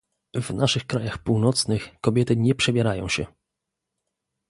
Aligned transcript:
"W 0.41 0.53
naszych 0.53 0.85
krajach 0.87 1.17
północnych 1.17 1.99
kobiety 2.01 2.35
nie 2.35 2.55
przebierają 2.55 3.07
się!" 3.09 3.25